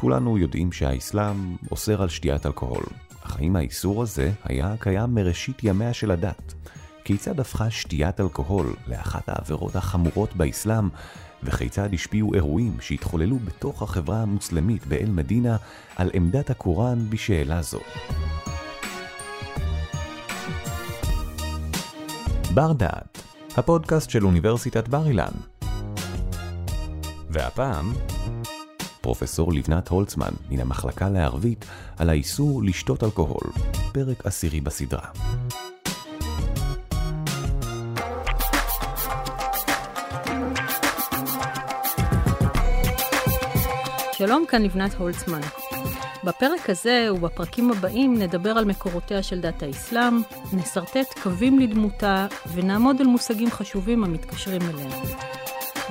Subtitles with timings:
[0.00, 2.84] כולנו יודעים שהאסלאם אוסר על שתיית אלכוהול,
[3.22, 6.54] אך האם האיסור הזה היה קיים מראשית ימיה של הדת?
[7.04, 10.88] כיצד הפכה שתיית אלכוהול לאחת העבירות החמורות באסלאם,
[11.42, 15.56] וכיצד השפיעו אירועים שהתחוללו בתוך החברה המוסלמית באל-מדינה
[15.96, 17.80] על עמדת הקוראן בשאלה זו.
[22.54, 23.22] בר דעת,
[23.56, 25.32] הפודקאסט של אוניברסיטת בר אילן.
[27.30, 27.92] והפעם,
[29.00, 31.64] פרופסור לבנת הולצמן מן המחלקה לערבית
[31.98, 33.52] על האיסור לשתות אלכוהול,
[33.92, 35.06] פרק עשירי בסדרה.
[44.12, 45.40] שלום, כאן לבנת הולצמן.
[46.24, 50.22] בפרק הזה ובפרקים הבאים נדבר על מקורותיה של דת האסלאם,
[50.52, 55.29] נסרטט קווים לדמותה ונעמוד על מושגים חשובים המתקשרים אליה.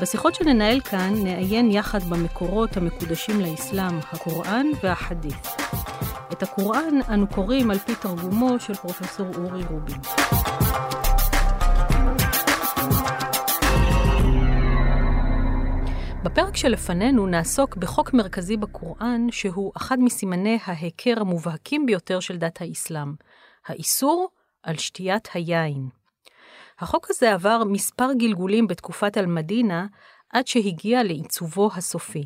[0.01, 5.47] בשיחות שננהל כאן נעיין יחד במקורות המקודשים לאסלאם, הקוראן והחדית'.
[6.31, 9.97] את הקוראן אנו קוראים על פי תרגומו של פרופסור אורי רובין.
[16.23, 23.13] בפרק שלפנינו נעסוק בחוק מרכזי בקוראן, שהוא אחד מסימני ההיכר המובהקים ביותר של דת האסלאם,
[23.67, 24.29] האיסור
[24.63, 25.98] על שתיית היין.
[26.79, 29.85] החוק הזה עבר מספר גלגולים בתקופת אל-מדינה,
[30.29, 32.25] עד שהגיע לעיצובו הסופי.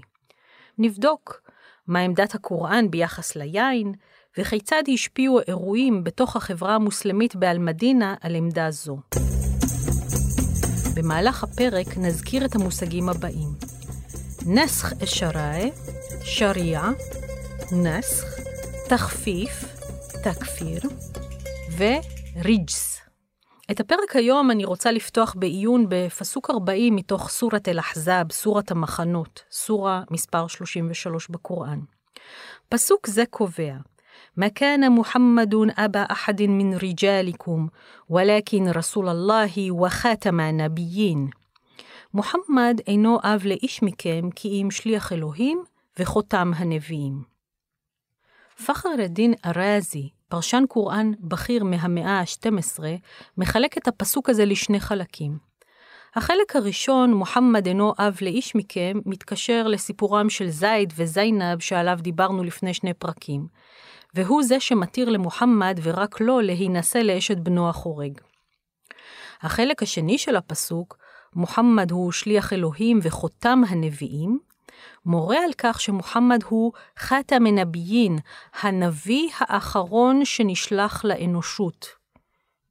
[0.77, 1.41] נבדוק
[1.87, 3.93] מה עמדת הקוראן ביחס ליין,
[4.37, 8.97] וכיצד השפיעו אירועים בתוך החברה המוסלמית באל-מדינה על עמדה זו.
[10.95, 13.49] במהלך הפרק נזכיר את המושגים הבאים:
[14.45, 15.71] נסח א-שרעי,
[16.21, 16.91] שריעה,
[17.71, 18.27] נסח,
[18.89, 19.63] תחפיף,
[20.23, 20.81] תכפיר
[21.77, 22.92] וריג'ס.
[23.70, 30.02] את הפרק היום אני רוצה לפתוח בעיון בפסוק 40 מתוך סורת אל-אחזאב, סורת המחנות, סורה
[30.10, 31.80] מספר 33 בקוראן.
[32.68, 33.76] פסוק זה קובע,
[34.38, 37.68] ما كان محمد أبا أحد من رجالكم
[38.08, 41.30] ولكن رسول الله وخاتم النبيين.
[42.14, 45.62] מוחמד אינו אב לאיש מכם כי אם שליח אלוהים
[45.98, 47.22] וחותם הנביאים.
[48.66, 52.79] פחר א-דין ארזי, פרשן קוראן בכיר מהמאה ה-12,
[53.37, 55.37] מחלק את הפסוק הזה לשני חלקים.
[56.15, 62.73] החלק הראשון, מוחמד אינו אב לאיש מכם, מתקשר לסיפורם של זייד וזיינב שעליו דיברנו לפני
[62.73, 63.47] שני פרקים,
[64.13, 68.19] והוא זה שמתיר למוחמד ורק לו להינשא לאשת בנו החורג.
[69.41, 70.97] החלק השני של הפסוק,
[71.35, 74.39] מוחמד הוא שליח אלוהים וחותם הנביאים,
[75.05, 78.19] מורה על כך שמוחמד הוא חתם הנביין,
[78.61, 81.87] הנביא האחרון שנשלח לאנושות.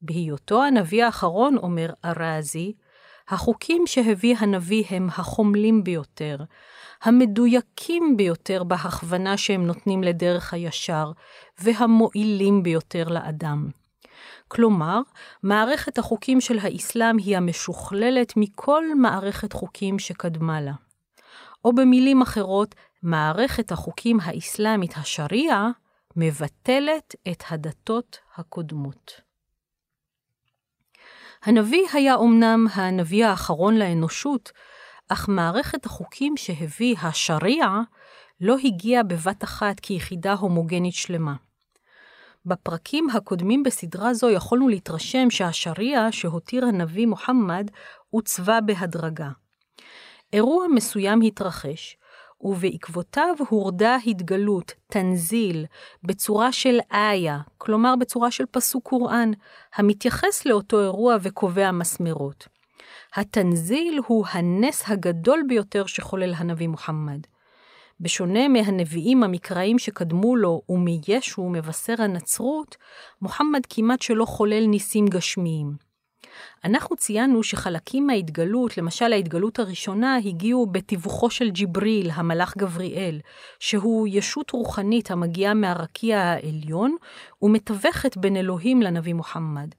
[0.01, 2.73] בהיותו הנביא האחרון, אומר ארזי,
[3.29, 6.37] החוקים שהביא הנביא הם החומלים ביותר,
[7.03, 11.11] המדויקים ביותר בהכוונה שהם נותנים לדרך הישר,
[11.59, 13.69] והמועילים ביותר לאדם.
[14.47, 14.99] כלומר,
[15.43, 20.73] מערכת החוקים של האסלאם היא המשוכללת מכל מערכת חוקים שקדמה לה.
[21.65, 25.69] או במילים אחרות, מערכת החוקים האסלאמית השריעה
[26.15, 29.21] מבטלת את הדתות הקודמות.
[31.43, 34.51] הנביא היה אמנם הנביא האחרון לאנושות,
[35.09, 37.81] אך מערכת החוקים שהביא השריעה
[38.41, 41.35] לא הגיעה בבת אחת כיחידה הומוגנית שלמה.
[42.45, 47.71] בפרקים הקודמים בסדרה זו יכולנו להתרשם שהשריעה שהותיר הנביא מוחמד
[48.09, 49.29] עוצבה בהדרגה.
[50.33, 51.97] אירוע מסוים התרחש,
[52.41, 55.65] ובעקבותיו הורדה התגלות, תנזיל,
[56.03, 59.31] בצורה של איה, כלומר בצורה של פסוק קוראן,
[59.75, 62.47] המתייחס לאותו אירוע וקובע מסמרות.
[63.15, 67.19] התנזיל הוא הנס הגדול ביותר שחולל הנביא מוחמד.
[67.99, 72.77] בשונה מהנביאים המקראיים שקדמו לו ומישו מבשר הנצרות,
[73.21, 75.92] מוחמד כמעט שלא חולל ניסים גשמיים.
[76.65, 83.19] אנחנו ציינו שחלקים מההתגלות, למשל ההתגלות הראשונה, הגיעו בתיווכו של ג'יבריל, המלאך גבריאל,
[83.59, 86.95] שהוא ישות רוחנית המגיעה מהרקיע העליון,
[87.41, 89.69] ומתווכת בין אלוהים לנביא מוחמד.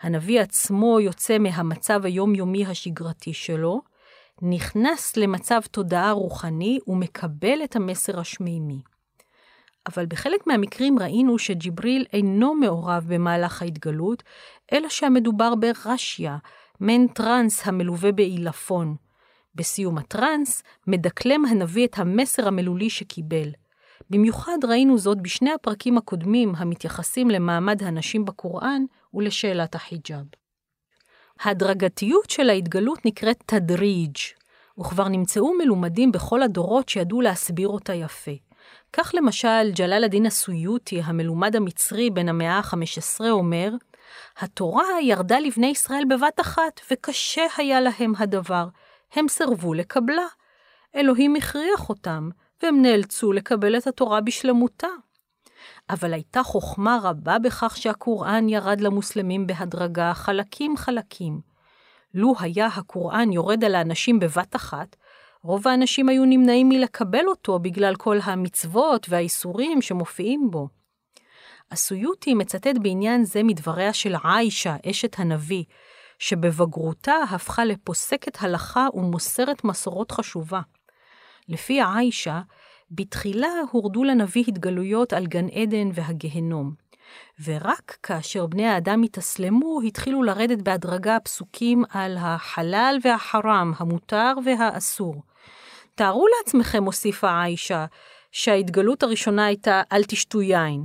[0.00, 3.80] הנביא עצמו יוצא מהמצב היומיומי השגרתי שלו,
[4.42, 8.80] נכנס למצב תודעה רוחני ומקבל את המסר השמימי.
[9.86, 14.22] אבל בחלק מהמקרים ראינו שג'יבריל אינו מעורב במהלך ההתגלות,
[14.72, 16.36] אלא שהמדובר ברשיה,
[16.80, 18.96] מעין טראנס המלווה בעילפון.
[19.54, 23.48] בסיום הטראנס, מדקלם הנביא את המסר המילולי שקיבל.
[24.10, 28.82] במיוחד ראינו זאת בשני הפרקים הקודמים המתייחסים למעמד הנשים בקוראן
[29.14, 30.24] ולשאלת החיג'אב.
[31.40, 34.16] ההדרגתיות של ההתגלות נקראת תדריג',
[34.80, 38.45] וכבר נמצאו מלומדים בכל הדורות שידעו להסביר אותה יפה.
[38.98, 43.70] כך למשל, ג'לאל א-דין הסויוטי, המלומד המצרי בן המאה ה-15, אומר,
[44.38, 48.68] התורה ירדה לבני ישראל בבת אחת, וקשה היה להם הדבר.
[49.12, 50.26] הם סרבו לקבלה.
[50.96, 52.30] אלוהים הכריח אותם,
[52.62, 54.88] והם נאלצו לקבל את התורה בשלמותה.
[55.90, 61.40] אבל הייתה חוכמה רבה בכך שהקוראן ירד למוסלמים בהדרגה, חלקים חלקים.
[62.14, 64.96] לו היה הקוראן יורד על האנשים בבת אחת,
[65.46, 70.68] רוב האנשים היו נמנעים מלקבל אותו בגלל כל המצוות והאיסורים שמופיעים בו.
[71.70, 75.64] הסויוטי מצטט בעניין זה מדבריה של עיישה, אשת הנביא,
[76.18, 80.60] שבבגרותה הפכה לפוסקת הלכה ומוסרת מסורות חשובה.
[81.48, 82.40] לפי עיישה,
[82.90, 86.74] בתחילה הורדו לנביא התגלויות על גן עדן והגהנום,
[87.44, 95.22] ורק כאשר בני האדם התאסלמו, התחילו לרדת בהדרגה פסוקים על החלל והחרם, המותר והאסור.
[95.96, 97.86] תארו לעצמכם, הוסיפה עיישה,
[98.32, 100.84] שההתגלות הראשונה הייתה אל תשתו יין.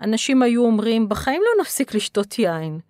[0.00, 2.80] אנשים היו אומרים, בחיים לא נפסיק לשתות יין.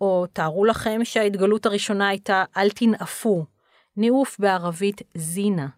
[0.00, 3.44] או תארו לכם שההתגלות הראשונה הייתה אל תנאפו,
[3.96, 5.68] ניאוף בערבית זינה.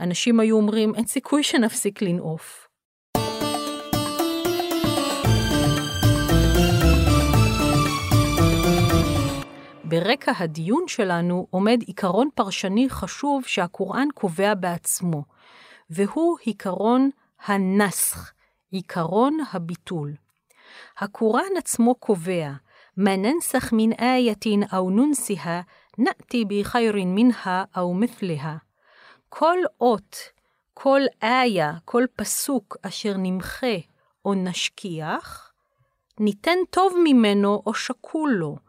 [0.00, 2.67] אנשים היו אומרים, אין סיכוי שנפסיק לנאוף.
[9.88, 15.24] ברקע הדיון שלנו עומד עיקרון פרשני חשוב שהקוראן קובע בעצמו,
[15.90, 17.10] והוא עיקרון
[17.46, 18.32] הנסח,
[18.70, 20.14] עיקרון הביטול.
[20.98, 22.50] הקוראן עצמו קובע,
[22.96, 24.44] מה ננסח מן איית
[24.76, 25.60] או נונסיה,
[25.98, 28.56] נאתי בי חיירין מנה או מפליה.
[29.28, 30.16] כל אות,
[30.74, 33.76] כל איה, כל פסוק אשר נמחה
[34.24, 35.52] או נשכיח,
[36.20, 38.67] ניתן טוב ממנו או שקול לו.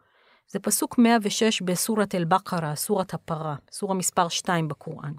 [0.52, 5.12] זה פסוק 106 בסורת אל-בקרה, סורת הפרה, סורה מספר 2 בקוראן.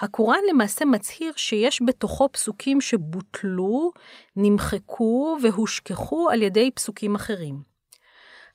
[0.00, 3.92] הקוראן למעשה מצהיר שיש בתוכו פסוקים שבוטלו,
[4.36, 7.62] נמחקו והושכחו על ידי פסוקים אחרים.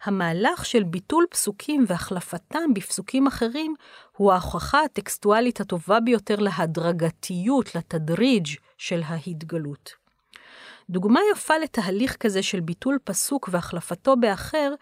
[0.04, 3.76] המהלך של ביטול פסוקים והחלפתם בפסוקים אחרים
[4.18, 8.48] הוא ההוכחה הטקסטואלית הטובה ביותר להדרגתיות, לתדריג'
[8.78, 10.02] של ההתגלות.
[10.90, 14.74] דוגמה יפה לתהליך כזה של ביטול פסוק והחלפתו באחר,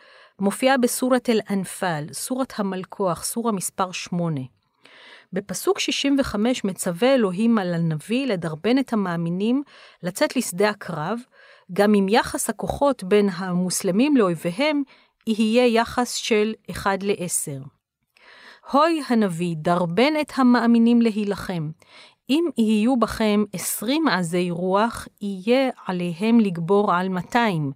[0.41, 4.41] מופיעה בסורת אל-אנפל, סורת המלכוח, סורה מספר 8.
[5.33, 9.63] בפסוק 65 מצווה אלוהים על הנביא לדרבן את המאמינים
[10.03, 11.19] לצאת לשדה הקרב,
[11.73, 14.83] גם אם יחס הכוחות בין המוסלמים לאויביהם
[15.27, 17.67] יהיה יחס של 1 ל-10.
[18.71, 21.69] הוי הנביא, דרבן את המאמינים להילחם.
[22.29, 27.71] אם יהיו בכם עשרים עזי רוח, יהיה עליהם לגבור על 200,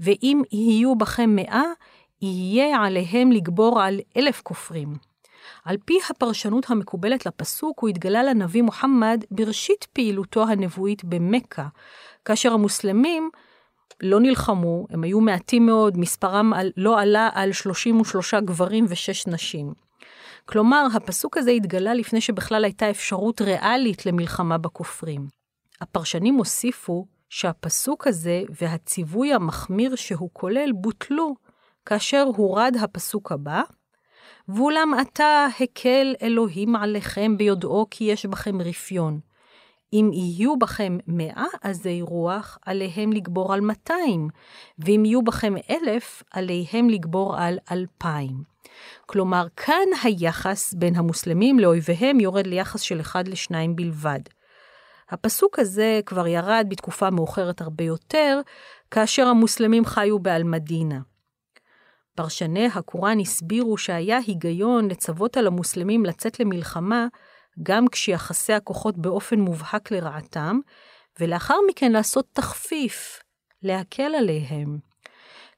[0.00, 1.62] ואם יהיו בכם מאה,
[2.22, 4.94] יהיה עליהם לגבור על אלף כופרים.
[5.64, 11.66] על פי הפרשנות המקובלת לפסוק, הוא התגלה לנביא מוחמד בראשית פעילותו הנבואית במכה,
[12.24, 13.30] כאשר המוסלמים
[14.00, 19.72] לא נלחמו, הם היו מעטים מאוד, מספרם על, לא עלה על 33 גברים ושש נשים.
[20.44, 25.26] כלומר, הפסוק הזה התגלה לפני שבכלל הייתה אפשרות ריאלית למלחמה בכופרים.
[25.80, 31.34] הפרשנים הוסיפו שהפסוק הזה והציווי המחמיר שהוא כולל בוטלו
[31.86, 33.62] כאשר הורד הפסוק הבא,
[34.48, 39.20] ואולם עתה הקל אלוהים עליכם ביודעו כי יש בכם רפיון.
[39.92, 44.28] אם יהיו בכם מאה עזי רוח, עליהם לגבור על מאתיים,
[44.78, 48.42] ואם יהיו בכם אלף, עליהם לגבור על אלפיים.
[49.06, 54.20] כלומר, כאן היחס בין המוסלמים לאויביהם יורד ליחס של אחד לשניים בלבד.
[55.10, 58.40] הפסוק הזה כבר ירד בתקופה מאוחרת הרבה יותר,
[58.90, 60.98] כאשר המוסלמים חיו באלמדינה.
[62.14, 67.06] פרשני הקוראן הסבירו שהיה היגיון לצוות על המוסלמים לצאת למלחמה
[67.62, 70.58] גם כשיחסי הכוחות באופן מובהק לרעתם,
[71.20, 73.20] ולאחר מכן לעשות תחפיף,
[73.62, 74.78] להקל עליהם.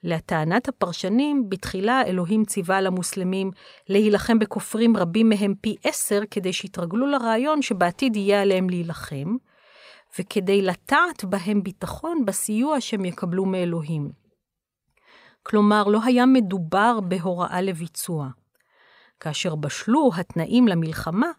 [0.03, 3.51] לטענת הפרשנים, בתחילה אלוהים ציווה למוסלמים
[3.89, 9.37] להילחם בכופרים רבים מהם פי עשר, כדי שיתרגלו לרעיון שבעתיד יהיה עליהם להילחם,
[10.19, 14.24] וכדי לטעת בהם ביטחון בסיוע שהם יקבלו מאלוהים.
[15.47, 18.29] כלומר, לא היה מדובר בהוראה לביצוע.
[19.21, 21.31] כאשר בשלו התנאים למלחמה,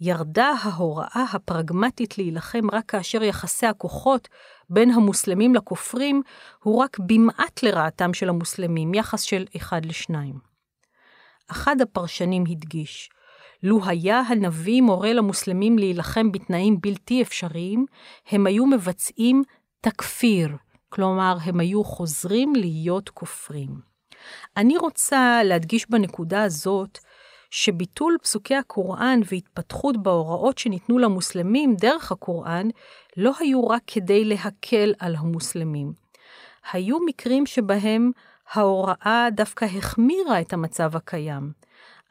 [0.00, 4.28] ירדה ההוראה הפרגמטית להילחם רק כאשר יחסי הכוחות
[4.70, 6.22] בין המוסלמים לכופרים
[6.62, 10.38] הוא רק במעט לרעתם של המוסלמים, יחס של אחד לשניים.
[11.50, 13.10] אחד הפרשנים הדגיש,
[13.62, 17.86] לו היה הנביא מורה למוסלמים להילחם בתנאים בלתי אפשריים,
[18.30, 19.42] הם היו מבצעים
[19.80, 20.56] תכפיר,
[20.94, 23.80] כלומר, הם היו חוזרים להיות כופרים.
[24.56, 26.98] אני רוצה להדגיש בנקודה הזאת
[27.50, 32.68] שביטול פסוקי הקוראן והתפתחות בהוראות שניתנו למוסלמים דרך הקוראן
[33.16, 35.92] לא היו רק כדי להקל על המוסלמים.
[36.72, 38.10] היו מקרים שבהם
[38.52, 41.52] ההוראה דווקא החמירה את המצב הקיים.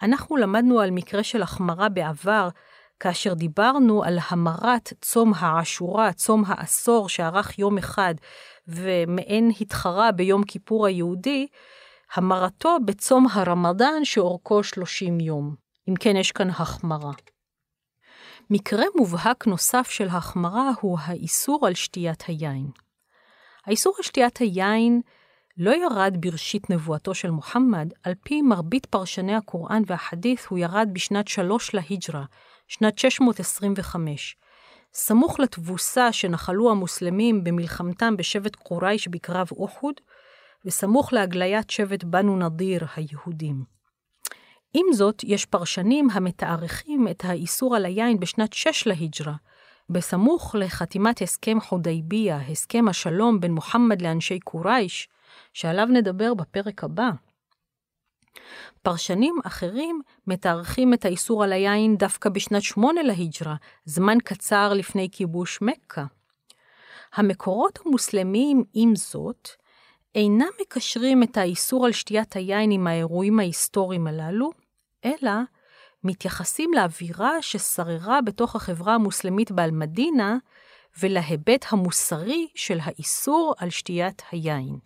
[0.01, 2.49] אנחנו למדנו על מקרה של החמרה בעבר,
[2.99, 8.15] כאשר דיברנו על המרת צום העשורה, צום העשור שארך יום אחד,
[8.67, 11.47] ומעין התחרה ביום כיפור היהודי,
[12.13, 15.55] המרתו בצום הרמדאן שאורכו 30 יום.
[15.89, 17.11] אם כן, יש כאן החמרה.
[18.49, 22.69] מקרה מובהק נוסף של החמרה הוא האיסור על שתיית היין.
[23.65, 25.01] האיסור על שתיית היין
[25.57, 31.27] לא ירד בראשית נבואתו של מוחמד, על פי מרבית פרשני הקוראן והחדית' הוא ירד בשנת
[31.27, 32.23] 3 להיג'רה,
[32.67, 34.35] שנת 625,
[34.93, 39.95] סמוך לתבוסה שנחלו המוסלמים במלחמתם בשבט קורייש בקרב אוחוד,
[40.65, 43.63] וסמוך להגליית שבט בנו נדיר היהודים.
[44.73, 49.35] עם זאת, יש פרשנים המתארכים את האיסור על היין בשנת 6 להיג'רה,
[49.89, 55.09] בסמוך לחתימת הסכם חודייביה, הסכם השלום בין מוחמד לאנשי קורייש,
[55.53, 57.09] שעליו נדבר בפרק הבא.
[58.81, 65.59] פרשנים אחרים מתארכים את האיסור על היין דווקא בשנת שמונה להיג'רה, זמן קצר לפני כיבוש
[65.61, 66.05] מכה.
[67.13, 69.49] המקורות המוסלמיים, עם זאת,
[70.15, 74.51] אינם מקשרים את האיסור על שתיית היין עם האירועים ההיסטוריים הללו,
[75.05, 75.31] אלא
[76.03, 80.37] מתייחסים לאווירה ששררה בתוך החברה המוסלמית באלמדינה
[80.99, 84.77] ולהיבט המוסרי של האיסור על שתיית היין.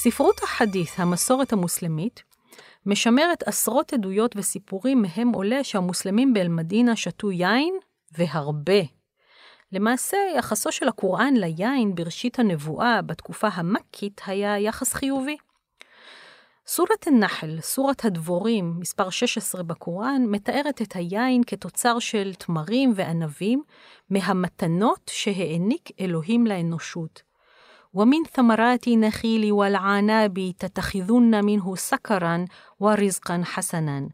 [0.00, 2.22] ספרות החדית', המסורת המוסלמית,
[2.86, 7.74] משמרת עשרות עדויות וסיפורים מהם עולה שהמוסלמים באל-מדינה שתו יין
[8.12, 8.80] והרבה.
[9.72, 15.36] למעשה, יחסו של הקוראן ליין בראשית הנבואה בתקופה המכית היה יחס חיובי.
[16.66, 23.62] סורת א-נחל, סורת הדבורים, מספר 16 בקוראן, מתארת את היין כתוצר של תמרים וענבים
[24.10, 27.27] מהמתנות שהעניק אלוהים לאנושות.
[27.93, 32.45] ومن ثمرات النخيل والعناب تتخذن منه سكرا
[32.79, 34.09] ورزقا حسنا.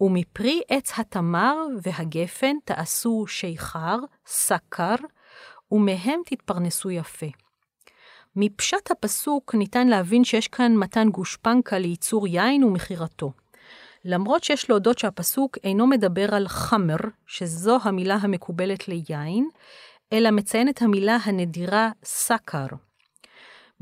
[0.00, 4.94] ומפרי עץ התמר והגפן תעשו שיכר, סכר,
[5.72, 7.26] ומהם תתפרנסו יפה.
[8.36, 13.32] מפשט הפסוק ניתן להבין שיש כאן מתן גושפנקה לייצור יין ומכירתו.
[14.04, 19.48] למרות שיש להודות שהפסוק אינו מדבר על חמר, שזו המילה המקובלת ליין,
[20.12, 22.66] אלא מציין את המילה הנדירה סכר.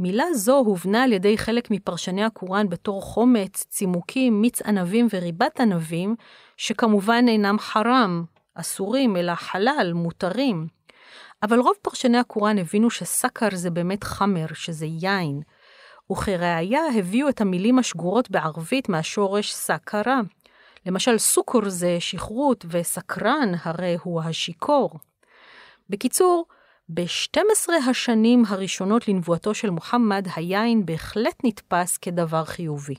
[0.02, 6.16] מילה זו הובנה על ידי חלק מפרשני הקוראן בתור חומץ, צימוקים, מיץ ענבים וריבת ענבים,
[6.58, 8.24] שכמובן אינם חרם,
[8.56, 10.68] אסורים, אלא חלל, מותרים.
[11.44, 15.42] אבל רוב פרשני הקוראן הבינו שסכר זה באמת חמר, שזה יין,
[16.12, 20.22] וכראיה הביאו את המילים השגורות בערבית מהשורש סכרה.
[20.86, 24.90] למשל, סוכר זה שכרות, וסקרן הרי הוא השיכור.
[25.90, 26.46] בקיצור,
[26.94, 32.96] ב-12 השנים הראשונות לנבואתו של מוחמד, היין בהחלט נתפס כדבר חיובי.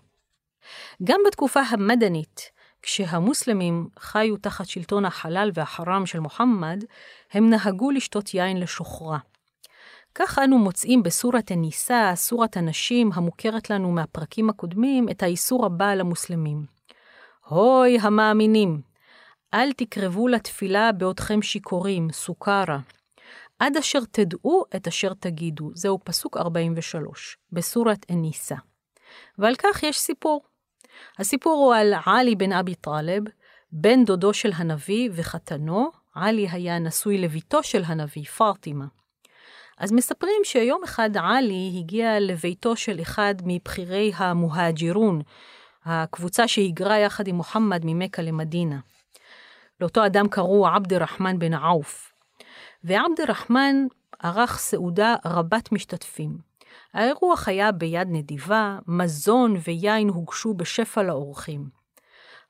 [1.04, 2.50] גם בתקופה המדנית,
[2.82, 6.84] כשהמוסלמים חיו תחת שלטון החלל והחרם של מוחמד,
[7.32, 9.18] הם נהגו לשתות יין לשוחרה.
[10.14, 16.00] כך אנו מוצאים בסורת הניסה, סורת הנשים, המוכרת לנו מהפרקים הקודמים, את האיסור הבא על
[16.00, 16.66] המוסלמים.
[17.48, 18.80] הוי המאמינים,
[19.54, 22.78] אל תקרבו לתפילה בעודכם שיכורים, סוכרה.
[23.62, 25.70] עד אשר תדעו את אשר תגידו.
[25.74, 28.56] זהו פסוק 43, בסורת א-ניסה.
[29.38, 30.42] ועל כך יש סיפור.
[31.18, 33.22] הסיפור הוא על עלי בן אבי טלב,
[33.72, 38.84] בן דודו של הנביא וחתנו, עלי היה נשוי לביתו של הנביא, פרטימה.
[39.78, 45.20] אז מספרים שיום אחד עלי הגיע לביתו של אחד מבכירי המוהג'ירון,
[45.84, 48.78] הקבוצה שהיגרה יחד עם מוחמד ממכה למדינה.
[49.80, 52.11] לאותו אדם קראו עבד רחמן בן עוף.
[52.84, 53.86] ועבד א-רחמן
[54.18, 56.38] ערך סעודה רבת משתתפים.
[56.94, 61.68] האירוח היה ביד נדיבה, מזון ויין הוגשו בשפע לאורחים.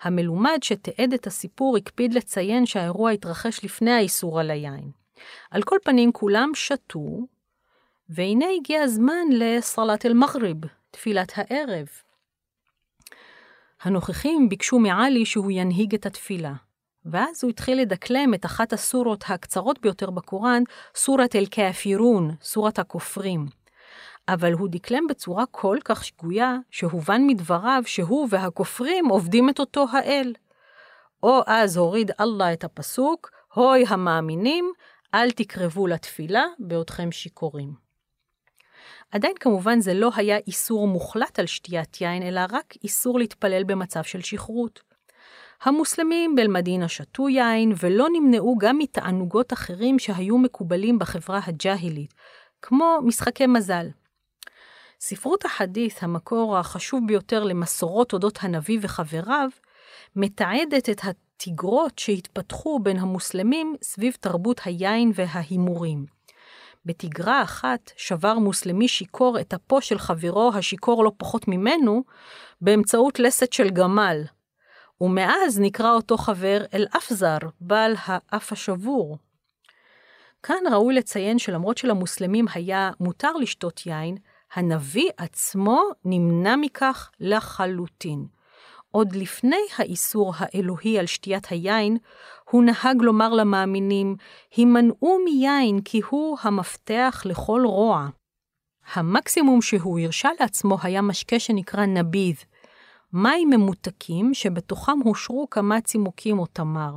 [0.02, 4.90] המלומד שתיעד את הסיפור הקפיד לציין שהאירוע התרחש לפני האיסור על היין.
[5.50, 7.26] על כל פנים כולם שתו,
[8.08, 10.56] והנה הגיע הזמן לסלט אל-מגריב,
[10.90, 11.86] תפילת הערב.
[13.82, 16.52] הנוכחים ביקשו מעלי שהוא ינהיג את התפילה.
[17.04, 20.62] ואז הוא התחיל לדקלם את אחת הסורות הקצרות ביותר בקוראן,
[20.94, 23.46] סורת אל-כאפירון, סורת הכופרים.
[24.28, 30.32] אבל הוא דקלם בצורה כל כך שגויה, שהובן מדבריו שהוא והכופרים עובדים את אותו האל.
[31.22, 34.72] או אז הוריד אללה את הפסוק, הוי המאמינים,
[35.14, 37.74] אל תקרבו לתפילה בעודכם שיכורים.
[39.10, 44.02] עדיין כמובן זה לא היה איסור מוחלט על שתיית יין, אלא רק איסור להתפלל במצב
[44.02, 44.91] של שכרות.
[45.64, 52.14] המוסלמים באל-מדינה שתו יין ולא נמנעו גם מתענוגות אחרים שהיו מקובלים בחברה הג'אהילית,
[52.62, 53.86] כמו משחקי מזל.
[55.00, 59.48] ספרות החדית', המקור החשוב ביותר למסורות אודות הנביא וחבריו,
[60.16, 66.04] מתעדת את התגרות שהתפתחו בין המוסלמים סביב תרבות היין וההימורים.
[66.86, 72.02] בתגרה אחת שבר מוסלמי שיכור את אפו של חברו השיכור לא פחות ממנו,
[72.60, 74.22] באמצעות לסת של גמל,
[75.02, 79.18] ומאז נקרא אותו חבר אל-אפזר, בעל האף השבור.
[80.42, 84.16] כאן ראוי לציין שלמרות שלמוסלמים היה מותר לשתות יין,
[84.54, 88.26] הנביא עצמו נמנע מכך לחלוטין.
[88.90, 91.96] עוד לפני האיסור האלוהי על שתיית היין,
[92.50, 94.16] הוא נהג לומר למאמינים,
[94.56, 98.08] הימנעו מיין כי הוא המפתח לכל רוע.
[98.94, 102.36] המקסימום שהוא הרשה לעצמו היה משקה שנקרא נביד,
[103.12, 106.94] מים ממותקים שבתוכם הושרו כמה צימוקים או תמר.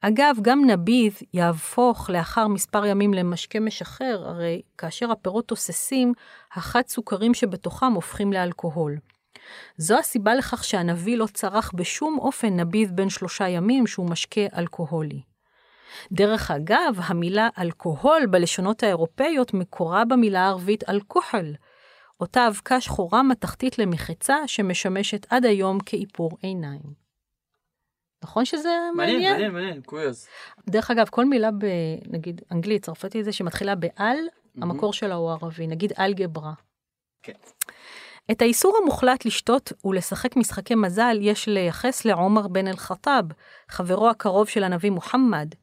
[0.00, 6.12] אגב, גם נביד יהפוך לאחר מספר ימים למשקה משחרר, הרי כאשר הפירות תוססים,
[6.52, 8.96] החד סוכרים שבתוכם הופכים לאלכוהול.
[9.76, 15.22] זו הסיבה לכך שהנביא לא צרח בשום אופן נביד בין שלושה ימים שהוא משקה אלכוהולי.
[16.12, 21.54] דרך אגב, המילה אלכוהול בלשונות האירופאיות מקורה במילה הערבית אלכוהל,
[22.20, 27.04] אותה אבקה שחורה מתכתית למחצה שמשמשת עד היום כאיפור עיניים.
[28.24, 29.16] נכון שזה מעניין?
[29.16, 30.26] מעניין, מעניין, מעניין, קוריוז.
[30.70, 34.62] דרך אגב, כל מילה בנגיד אנגלית, צרפתית זה שמתחילה בעל, mm-hmm.
[34.62, 36.52] המקור שלה הוא ערבי, נגיד אלגברה.
[37.22, 37.32] כן.
[38.30, 43.24] את האיסור המוחלט לשתות ולשחק משחקי מזל יש לייחס לעומר בן אל-חטאב,
[43.68, 45.54] חברו הקרוב של הנביא מוחמד,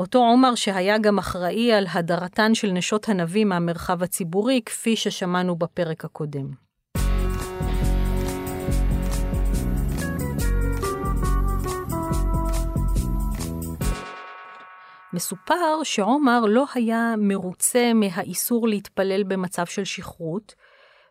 [0.00, 6.04] אותו עומר שהיה גם אחראי על הדרתן של נשות הנביא מהמרחב הציבורי, כפי ששמענו בפרק
[6.04, 6.50] הקודם.
[15.12, 20.54] מסופר שעומר לא היה מרוצה מהאיסור להתפלל במצב של שכרות,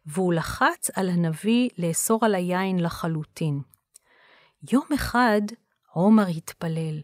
[0.06, 3.62] והוא לחץ על הנביא לאסור על היין לחלוטין.
[4.72, 5.42] יום אחד
[5.94, 7.00] עומר התפלל,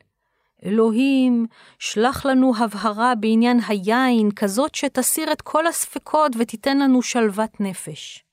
[0.65, 1.45] אלוהים,
[1.79, 8.23] שלח לנו הבהרה בעניין היין, כזאת שתסיר את כל הספקות ותיתן לנו שלוות נפש.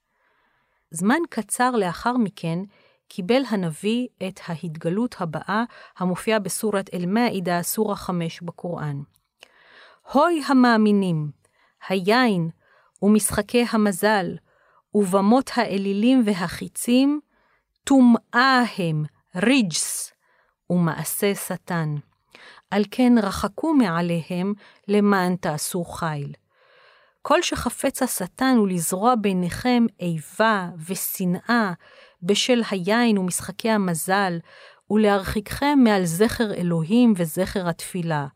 [0.91, 2.59] זמן קצר לאחר מכן,
[3.09, 5.65] קיבל הנביא את ההתגלות הבאה
[5.99, 9.01] המופיעה בסורת אל-מאעידה, סורה 5 בקוראן.
[10.13, 11.31] הוי המאמינים,
[11.89, 12.51] היין
[13.03, 14.37] ומשחקי המזל,
[14.95, 17.21] ובמות האלילים והחיצים,
[17.85, 19.05] טומאה הם,
[19.37, 20.13] ריג'ס,
[20.71, 21.95] ומעשה שטן.
[22.71, 24.53] על כן רחקו מעליהם
[24.89, 26.33] למען תעשו חיל.
[27.23, 31.73] כל שחפץ השטן הוא לזרוע ביניכם איבה ושנאה
[32.23, 34.39] בשל היין ומשחקי המזל,
[34.91, 38.27] ולהרחיקכם מעל זכר אלוהים וזכר התפילה.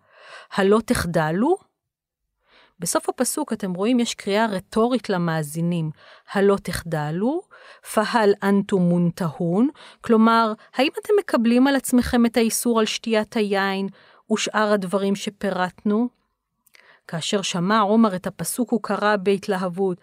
[0.53, 1.57] הלא תחדלו?
[2.79, 5.91] בסוף הפסוק אתם רואים יש קריאה רטורית למאזינים,
[6.33, 7.43] הלא תחדלו,
[7.95, 9.69] פהל אנטו מונטהון,
[10.01, 13.89] כלומר, האם אתם מקבלים על עצמכם את האיסור על שתיית היין,
[14.31, 16.09] ושאר הדברים שפירטנו?
[17.09, 19.99] כאשר שמע עומר את הפסוק הוא קרא בהתלהבות,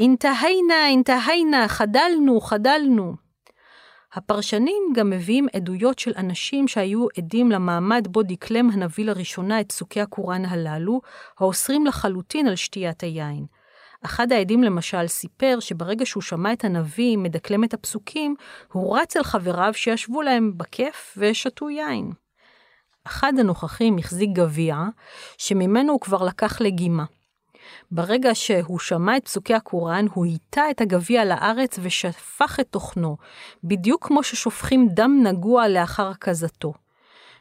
[0.00, 3.14] אינתהיינה, אינתהיינה, חדלנו, חדלנו.
[4.14, 10.00] הפרשנים גם מביאים עדויות של אנשים שהיו עדים למעמד בו דקלם הנביא לראשונה את פסוקי
[10.00, 11.00] הקוראן הללו,
[11.38, 13.46] האוסרים לחלוטין על שתיית היין.
[14.04, 18.34] אחד העדים למשל סיפר שברגע שהוא שמע את הנביא מדקלם את הפסוקים,
[18.72, 22.12] הוא רץ אל חבריו שישבו להם בכיף ושתו יין.
[23.06, 24.76] אחד הנוכחים החזיק גביע,
[25.38, 27.04] שממנו הוא כבר לקח לגימה.
[27.90, 33.16] ברגע שהוא שמע את פסוקי הקוראן, הוא היטה את הגביע לארץ ושפך את תוכנו,
[33.64, 36.72] בדיוק כמו ששופכים דם נגוע לאחר הקזתו.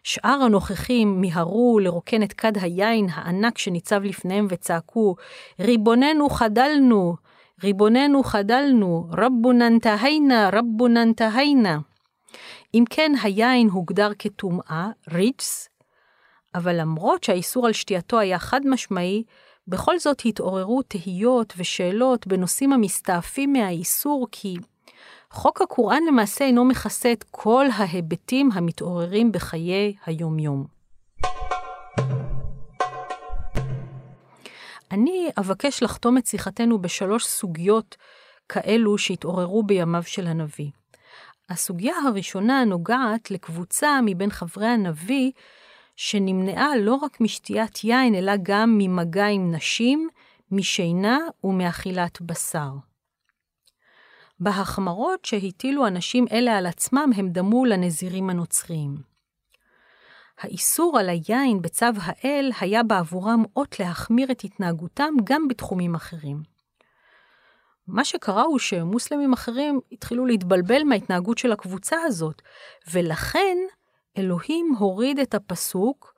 [0.03, 5.15] שאר הנוכחים מיהרו לרוקן את כד היין הענק שניצב לפניהם וצעקו,
[5.59, 7.15] ריבוננו חדלנו,
[7.63, 11.77] ריבוננו חדלנו, רבונן תהיינה, רבונן תהיינה.
[12.73, 15.69] אם כן, היין הוגדר כטומאה, ריצ'ס,
[16.55, 19.23] אבל למרות שהאיסור על שתייתו היה חד משמעי,
[19.67, 24.55] בכל זאת התעוררו תהיות ושאלות בנושאים המסתעפים מהאיסור, כי
[25.31, 30.65] חוק הקוראן למעשה אינו מכסה את כל ההיבטים המתעוררים בחיי היומיום.
[34.91, 37.97] אני אבקש לחתום את שיחתנו בשלוש סוגיות
[38.49, 40.80] כאלו שהתעוררו בימיו של הנביא.
[41.51, 45.31] הסוגיה הראשונה נוגעת לקבוצה מבין חברי הנביא
[45.95, 50.09] שנמנעה לא רק משתיית יין, אלא גם ממגע עם נשים,
[50.51, 52.71] משינה ומאכילת בשר.
[54.39, 58.95] בהחמרות שהטילו אנשים אלה על עצמם הם דמו לנזירים הנוצריים.
[60.39, 66.43] האיסור על היין בצו האל היה בעבורם אות להחמיר את התנהגותם גם בתחומים אחרים.
[67.91, 72.41] מה שקרה הוא שמוסלמים אחרים התחילו להתבלבל מההתנהגות של הקבוצה הזאת,
[72.91, 73.57] ולכן
[74.17, 76.13] אלוהים הוריד את הפסוק,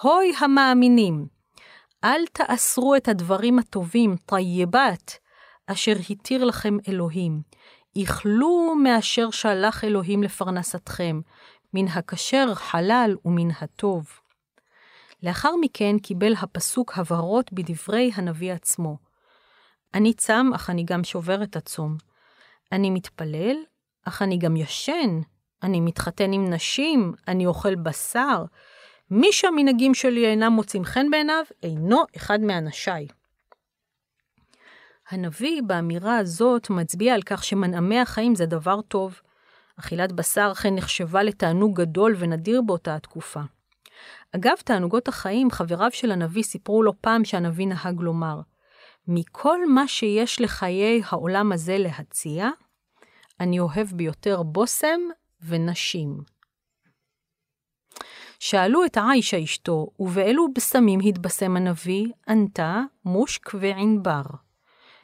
[0.00, 1.26] הוי המאמינים,
[2.04, 5.18] אל תאסרו את הדברים הטובים, טייבת,
[5.66, 7.40] אשר התיר לכם אלוהים.
[7.96, 11.20] איכלו מאשר שלח אלוהים לפרנסתכם,
[11.74, 14.06] מן הכשר חלל ומן הטוב.
[15.22, 19.11] לאחר מכן קיבל הפסוק הבהרות בדברי הנביא עצמו.
[19.94, 21.96] אני צם, אך אני גם שובר את הצום.
[22.72, 23.56] אני מתפלל,
[24.04, 25.20] אך אני גם ישן.
[25.62, 28.44] אני מתחתן עם נשים, אני אוכל בשר.
[29.10, 33.06] מי שהמנהגים שלי אינם מוצאים חן בעיניו, אינו אחד מאנשיי.
[35.10, 39.20] הנביא באמירה הזאת מצביע על כך שמנעמי החיים זה דבר טוב.
[39.78, 43.40] אכילת בשר אכן נחשבה לתענוג גדול ונדיר באותה התקופה.
[44.36, 48.40] אגב, תענוגות החיים, חבריו של הנביא סיפרו לו פעם שהנביא נהג לומר,
[49.08, 52.48] מכל מה שיש לחיי העולם הזה להציע,
[53.40, 55.00] אני אוהב ביותר בושם
[55.40, 56.18] ונשים.
[58.38, 64.22] שאלו את עיישה אשתו, ובאילו בשמים התבשם הנביא, ענתה מושק וענבר.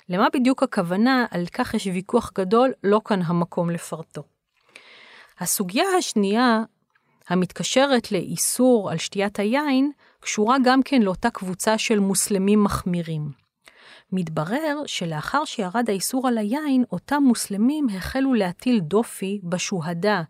[0.09, 1.27] למה בדיוק הכוונה?
[1.31, 4.23] על כך יש ויכוח גדול, לא כאן המקום לפרטו.
[5.39, 6.63] הסוגיה השנייה,
[7.29, 13.48] המתקשרת לאיסור על שתיית היין, קשורה גם כן לאותה קבוצה של מוסלמים מחמירים.
[14.13, 20.23] מתברר שלאחר שירד האיסור על היין, אותם מוסלמים החלו להטיל דופי בשוהדה,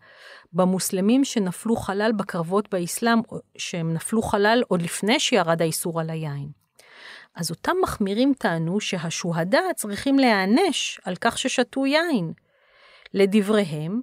[0.53, 3.19] במוסלמים שנפלו חלל בקרבות באסלאם,
[3.57, 6.49] שהם נפלו חלל עוד לפני שירד האיסור על היין.
[7.35, 12.33] אז אותם מחמירים טענו שהשוהדה צריכים להיענש על כך ששתו יין.
[13.13, 14.01] לדבריהם,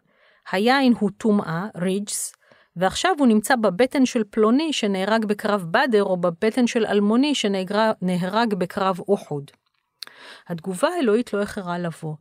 [0.52, 2.32] היין הוא טומאה, ריג'ס,
[2.76, 9.00] ועכשיו הוא נמצא בבטן של פלוני שנהרג בקרב בדר, או בבטן של אלמוני שנהרג בקרב
[9.00, 9.50] אוחוד.
[10.46, 12.14] התגובה האלוהית לא איחרה לבוא.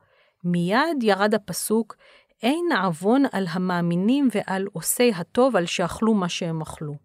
[0.44, 1.96] מיד ירד הפסוק,
[2.44, 6.96] אין עוון על המאמינים ועל עושי הטוב על שאכלו מה שהם אכלו.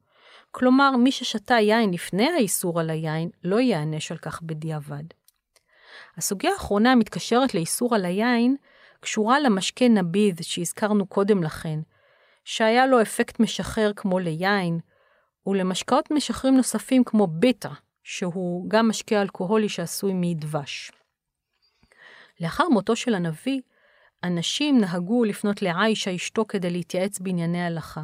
[0.50, 5.04] כלומר, מי ששתה יין לפני האיסור על היין, לא ייענש על כך בדיעבד.
[6.16, 8.56] הסוגיה האחרונה המתקשרת לאיסור על היין,
[9.00, 11.80] קשורה למשקה נביד שהזכרנו קודם לכן,
[12.44, 14.78] שהיה לו אפקט משחרר כמו ליין,
[15.46, 17.68] ולמשקאות משחררים נוספים כמו בטא,
[18.04, 20.92] שהוא גם משקה אלכוהולי שעשוי מדבש.
[22.40, 23.60] לאחר מותו של הנביא,
[24.24, 28.02] אנשים נהגו לפנות לעיישה אשתו כדי להתייעץ בענייני הלכה.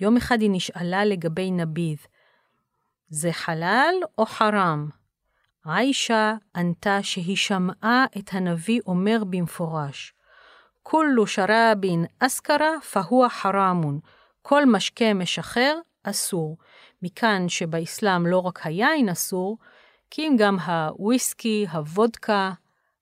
[0.00, 1.98] יום אחד היא נשאלה לגבי נביד,
[3.08, 4.88] זה חלל או חרם?
[5.64, 10.14] עיישה ענתה שהיא שמעה את הנביא אומר במפורש,
[10.82, 14.00] כולו שרבין אסכרה פהוא חרמון,
[14.42, 16.56] כל משקה משחרר אסור.
[17.02, 19.58] מכאן שבאסלאם לא רק היין אסור,
[20.10, 22.52] כי אם גם הוויסקי, הוודקה,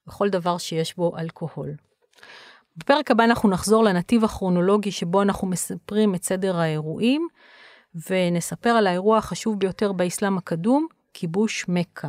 [0.09, 1.75] וכל דבר שיש בו אלכוהול.
[2.77, 7.29] בפרק הבא אנחנו נחזור לנתיב הכרונולוגי שבו אנחנו מספרים את סדר האירועים,
[8.11, 12.09] ונספר על האירוע החשוב ביותר באסלאם הקדום, כיבוש מכה,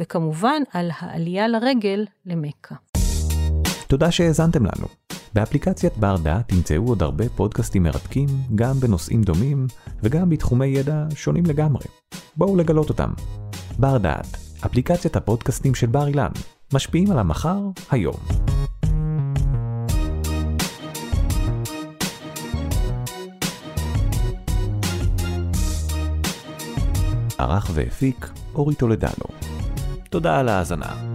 [0.00, 2.74] וכמובן על העלייה לרגל למכה.
[3.88, 4.99] תודה שהאזנתם לנו.
[5.34, 9.66] באפליקציית בר דעת תמצאו עוד הרבה פודקאסטים מרתקים, גם בנושאים דומים,
[10.02, 11.84] וגם בתחומי ידע שונים לגמרי.
[12.36, 13.10] בואו לגלות אותם.
[13.78, 16.30] בר דעת, אפליקציית הפודקאסטים של בר אילן,
[16.72, 17.58] משפיעים על המחר,
[17.90, 18.16] היום.
[27.38, 29.24] ערך והפיק אורי טולדנו.
[30.10, 31.09] תודה על ההאזנה.